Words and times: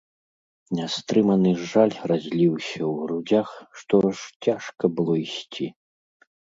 Нястрыманы 0.77 1.51
жаль 1.73 1.93
разліўся 2.13 2.73
ў 2.73 2.91
грудзях, 3.05 3.49
што 3.83 3.93
аж 4.09 4.17
цяжка 4.49 4.83
было 4.99 5.13
ісці. 5.27 5.65